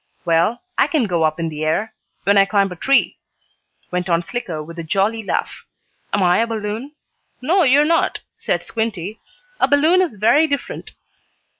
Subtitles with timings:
[0.25, 1.93] "Well, I can go up in the air,
[2.23, 3.19] when I climb a tree,"
[3.91, 5.63] went on Slicko, with a jolly laugh.
[6.11, 6.93] "Am I a balloon?"
[7.39, 9.19] "No, you are not," said Squinty.
[9.59, 10.93] "A balloon is very different."